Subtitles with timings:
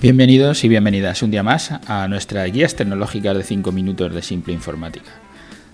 [0.00, 4.52] Bienvenidos y bienvenidas un día más a nuestras guías tecnológicas de 5 minutos de simple
[4.52, 5.10] informática,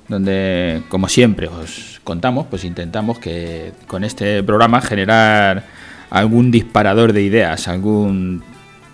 [0.08, 5.64] donde como siempre os contamos, pues intentamos que con este programa generar
[6.08, 8.42] algún disparador de ideas, algún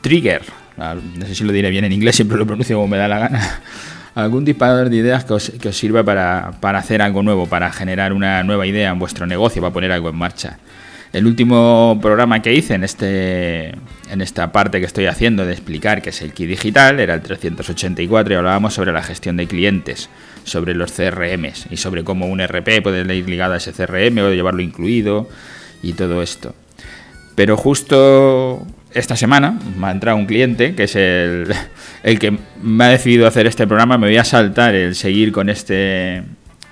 [0.01, 0.43] trigger,
[0.77, 3.21] no sé si lo diré bien en inglés, siempre lo pronuncio como me da la
[3.21, 3.61] gana,
[4.17, 7.71] algún disparador de ideas que os, que os sirva para, para hacer algo nuevo, para
[7.71, 10.59] generar una nueva idea en vuestro negocio, para poner algo en marcha.
[11.13, 13.71] El último programa que hice en, este,
[14.11, 17.21] en esta parte que estoy haciendo de explicar qué es el Key Digital era el
[17.21, 20.09] 384 y hablábamos sobre la gestión de clientes,
[20.45, 24.31] sobre los CRMs y sobre cómo un RP puede ir ligado a ese CRM o
[24.31, 25.29] llevarlo incluido
[25.83, 26.55] y todo esto.
[27.35, 31.53] Pero justo esta semana me ha entrado un cliente que es el,
[32.05, 33.99] el que me ha decidido hacer este programa.
[33.99, 36.23] Me voy a saltar el seguir con este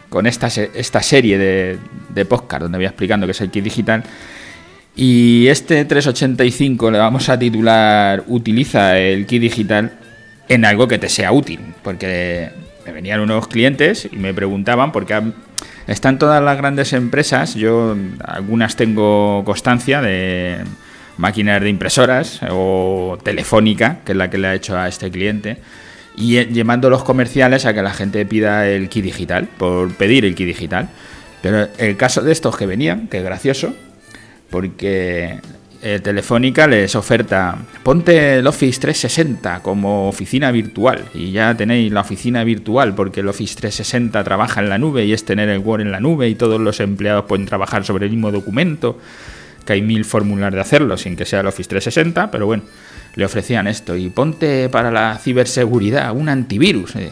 [0.09, 4.03] con esta, esta serie de, de podcast donde voy explicando qué es el kit digital.
[5.01, 9.93] Y este 385 le vamos a titular Utiliza el kit digital
[10.49, 11.61] en algo que te sea útil.
[11.85, 12.51] Porque
[12.85, 15.23] me venían unos clientes y me preguntaban, porque
[15.87, 20.65] están todas las grandes empresas, yo algunas tengo constancia de
[21.17, 25.59] máquinas de impresoras o telefónica, que es la que le ha hecho a este cliente
[26.17, 30.25] y eh, llevando los comerciales a que la gente pida el kit digital, por pedir
[30.25, 30.89] el kit digital.
[31.41, 33.77] Pero el caso de estos que venían, que es gracioso,
[34.51, 35.41] porque
[35.83, 42.01] eh, Telefónica les oferta, ponte el Office 360 como oficina virtual y ya tenéis la
[42.01, 45.83] oficina virtual porque el Office 360 trabaja en la nube y es tener el Word
[45.83, 48.99] en la nube y todos los empleados pueden trabajar sobre el mismo documento,
[49.65, 52.63] que hay mil fórmulas de hacerlo sin que sea el Office 360, pero bueno
[53.19, 56.95] le ofrecían esto y ponte para la ciberseguridad un antivirus.
[56.95, 57.11] Eh,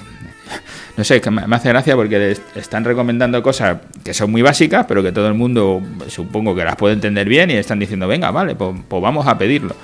[0.97, 5.03] no sé, que me hace gracia porque están recomendando cosas que son muy básicas, pero
[5.03, 8.55] que todo el mundo supongo que las puede entender bien y están diciendo, venga, vale,
[8.55, 9.75] pues, pues vamos a pedirlo.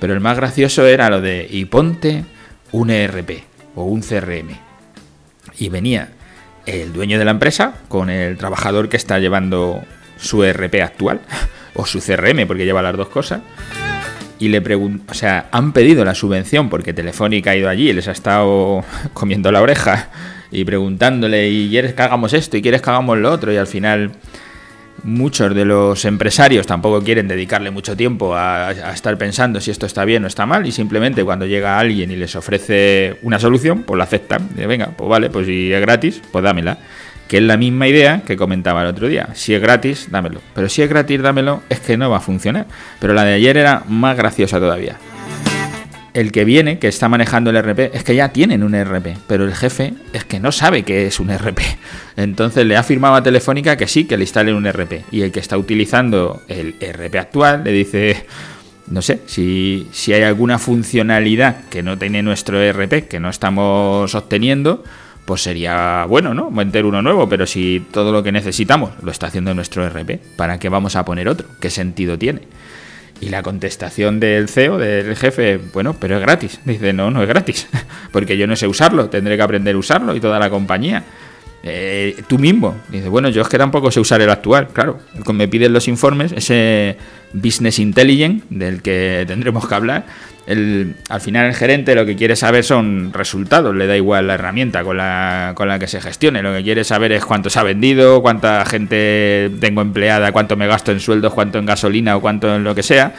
[0.00, 2.24] Pero el más gracioso era lo de, y ponte
[2.72, 3.42] un ERP
[3.74, 4.50] o un CRM.
[5.58, 6.10] Y venía
[6.66, 9.82] el dueño de la empresa con el trabajador que está llevando
[10.16, 11.20] su ERP actual
[11.74, 13.40] o su CRM, porque lleva las dos cosas
[14.40, 17.92] y le pregunto, o sea, han pedido la subvención porque Telefónica ha ido allí y
[17.92, 20.08] les ha estado comiendo la oreja
[20.50, 22.56] y preguntándole, ¿y quieres que hagamos esto?
[22.56, 23.52] ¿Y quieres que hagamos lo otro?
[23.52, 24.12] Y al final
[25.04, 30.04] muchos de los empresarios tampoco quieren dedicarle mucho tiempo a, estar pensando si esto está
[30.04, 33.98] bien o está mal y simplemente cuando llega alguien y les ofrece una solución, pues
[33.98, 34.48] la aceptan.
[34.56, 36.78] Y, Venga, pues vale, pues si es gratis, pues dámela
[37.30, 39.28] que es la misma idea que comentaba el otro día.
[39.34, 40.40] Si es gratis, dámelo.
[40.52, 42.66] Pero si es gratis, dámelo, es que no va a funcionar.
[42.98, 44.96] Pero la de ayer era más graciosa todavía.
[46.12, 49.44] El que viene, que está manejando el RP, es que ya tienen un RP, pero
[49.44, 51.60] el jefe es que no sabe que es un RP.
[52.16, 55.04] Entonces le ha firmado a Telefónica que sí, que le instale un RP.
[55.12, 58.26] Y el que está utilizando el RP actual le dice,
[58.88, 64.16] no sé, si, si hay alguna funcionalidad que no tiene nuestro RP, que no estamos
[64.16, 64.82] obteniendo,
[65.30, 66.50] pues sería bueno, ¿no?
[66.50, 70.58] Meter uno nuevo, pero si todo lo que necesitamos lo está haciendo nuestro RP, ¿para
[70.58, 71.46] qué vamos a poner otro?
[71.60, 72.40] ¿Qué sentido tiene?
[73.20, 76.58] Y la contestación del CEO, del jefe, bueno, pero es gratis.
[76.64, 77.68] Dice, no, no es gratis,
[78.12, 81.04] porque yo no sé usarlo, tendré que aprender a usarlo y toda la compañía.
[81.62, 82.76] Eh, tú mismo.
[82.88, 84.98] Dice, bueno, yo es que tampoco sé usar el actual, claro.
[85.32, 86.96] Me piden los informes, ese
[87.32, 90.06] Business Intelligence del que tendremos que hablar,
[91.08, 94.82] al final el gerente lo que quiere saber son resultados, le da igual la herramienta
[94.82, 97.62] con la, con la que se gestione, lo que quiere saber es cuánto se ha
[97.62, 102.54] vendido, cuánta gente tengo empleada, cuánto me gasto en sueldos, cuánto en gasolina o cuánto
[102.54, 103.14] en lo que sea.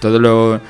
[0.00, 0.60] Todo lo,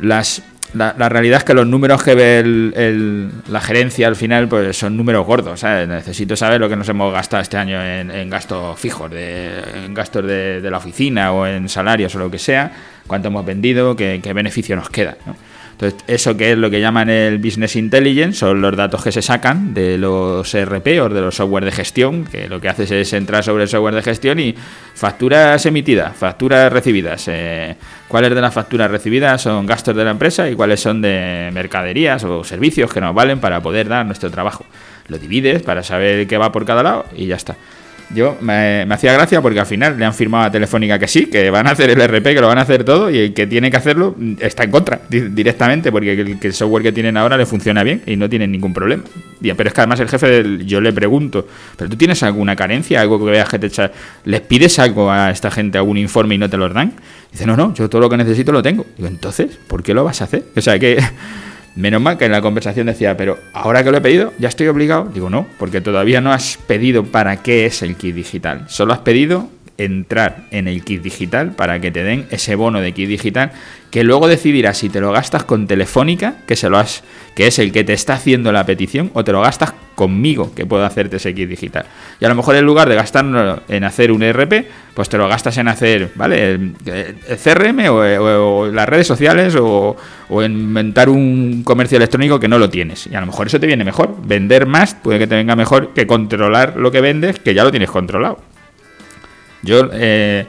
[0.00, 0.42] las,
[0.74, 5.26] la, realidad es que los números que ve la gerencia al final pues son números
[5.26, 5.62] gordos.
[5.62, 10.26] Necesito saber lo que nos hemos gastado este año en, gastos fijos, de, en gastos
[10.26, 12.72] de, la oficina o en salarios o lo que sea,
[13.06, 15.16] cuánto hemos vendido, qué, qué beneficio nos queda.
[15.26, 15.36] ¿no?
[15.82, 19.20] Entonces, eso que es lo que llaman el Business Intelligence, son los datos que se
[19.20, 23.12] sacan de los ERP o de los software de gestión, que lo que haces es
[23.14, 24.54] entrar sobre el software de gestión y
[24.94, 27.24] facturas emitidas, facturas recibidas.
[27.26, 27.74] Eh,
[28.06, 32.22] ¿Cuáles de las facturas recibidas son gastos de la empresa y cuáles son de mercaderías
[32.22, 34.64] o servicios que nos valen para poder dar nuestro trabajo?
[35.08, 37.56] Lo divides para saber qué va por cada lado y ya está.
[38.14, 41.50] Yo me, hacía gracia porque al final le han firmado a Telefónica que sí, que
[41.50, 43.70] van a hacer el RP, que lo van a hacer todo y el que tiene
[43.70, 48.02] que hacerlo está en contra directamente porque el, software que tienen ahora le funciona bien
[48.06, 49.02] y no tienen ningún problema.
[49.40, 53.18] Pero es que además el jefe, yo le pregunto, ¿pero tú tienes alguna carencia, algo
[53.24, 53.90] que veas que te echa?
[54.24, 56.92] ¿Les pides algo a esta gente, algún informe y no te lo dan?
[57.30, 58.84] Dice, no, no, yo todo lo que necesito lo tengo.
[58.96, 60.44] Digo, entonces, ¿por qué lo vas a hacer?
[60.54, 60.98] O sea, que
[61.74, 64.68] Menos mal que en la conversación decía, pero ahora que lo he pedido, ya estoy
[64.68, 65.04] obligado.
[65.12, 68.66] Digo, no, porque todavía no has pedido para qué es el kit digital.
[68.68, 69.48] Solo has pedido
[69.78, 73.52] entrar en el kit digital para que te den ese bono de kit digital
[73.92, 77.04] que luego decidirás si te lo gastas con Telefónica, que se lo has,
[77.34, 80.64] que es el que te está haciendo la petición, o te lo gastas conmigo, que
[80.64, 81.84] puedo hacerte ese kit digital.
[82.18, 85.28] Y a lo mejor en lugar de gastarlo en hacer un ERP, pues te lo
[85.28, 86.52] gastas en hacer, ¿vale?
[86.52, 86.74] El,
[87.36, 89.94] CRM o, las redes sociales o,
[90.30, 93.06] o inventar un comercio electrónico que no lo tienes.
[93.08, 94.16] Y a lo mejor eso te viene mejor.
[94.24, 97.70] Vender más puede que te venga mejor que controlar lo que vendes, que ya lo
[97.70, 98.51] tienes controlado.
[99.62, 100.46] Yo, eh,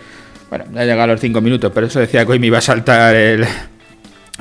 [0.49, 2.57] bueno, ya he llegado a los cinco minutos, pero eso decía que hoy me iba
[2.57, 3.15] a saltar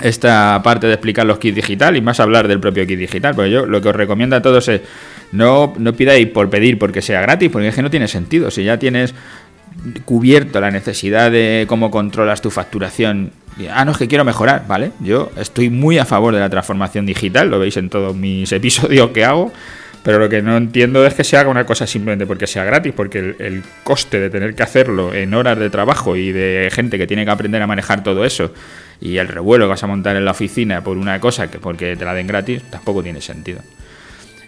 [0.01, 3.35] esta parte de explicar los kits digital y más hablar del propio kit digital.
[3.35, 4.81] Porque yo lo que os recomiendo a todos es
[5.33, 8.51] no, no pidáis por pedir porque sea gratis, porque es que no tiene sentido.
[8.51, 9.15] Si ya tienes
[10.05, 13.33] cubierto la necesidad de cómo controlas tu facturación.
[13.71, 14.93] Ah, no, es que quiero mejorar, ¿vale?
[15.01, 19.11] Yo estoy muy a favor de la transformación digital, lo veis en todos mis episodios
[19.11, 19.53] que hago.
[20.03, 22.93] Pero lo que no entiendo es que se haga una cosa simplemente porque sea gratis,
[22.93, 27.07] porque el, coste de tener que hacerlo en horas de trabajo y de gente que
[27.07, 28.53] tiene que aprender a manejar todo eso
[29.01, 31.97] y el revuelo que vas a montar en la oficina por una cosa que porque
[31.97, 33.61] te la den gratis, tampoco tiene sentido.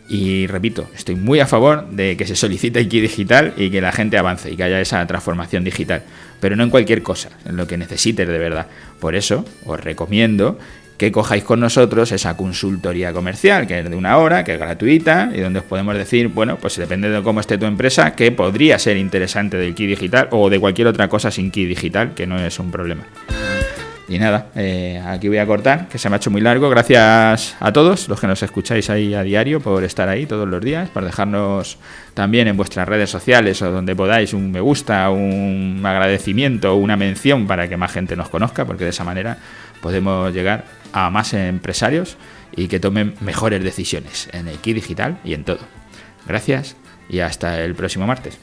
[0.09, 3.91] Y repito, estoy muy a favor de que se solicite kit digital y que la
[3.91, 6.03] gente avance y que haya esa transformación digital,
[6.41, 8.67] pero no en cualquier cosa, en lo que necesites de verdad.
[9.01, 10.59] Por eso os recomiendo
[10.97, 15.31] que cojáis con nosotros esa consultoría comercial, que es de una hora, que es gratuita,
[15.35, 18.79] y donde os podemos decir, bueno, pues depende de cómo esté tu empresa, que podría
[18.79, 22.39] ser interesante del kit digital o de cualquier otra cosa sin kit digital, que no
[22.39, 23.05] es un problema.
[24.07, 26.69] Y nada, eh, aquí voy a cortar, que se me ha hecho muy largo.
[26.69, 30.61] Gracias a todos los que nos escucháis ahí a diario por estar ahí todos los
[30.61, 31.79] días, por dejarnos
[32.13, 37.47] también en vuestras redes sociales o donde podáis un me gusta, un agradecimiento una mención
[37.47, 39.39] para que más gente nos conozca, porque de esa manera
[39.81, 40.65] podemos llegar
[40.95, 42.17] a más empresarios
[42.57, 45.59] y que tomen mejores decisiones en el kit digital y en todo.
[46.27, 46.77] Gracias
[47.09, 48.39] y hasta el próximo martes.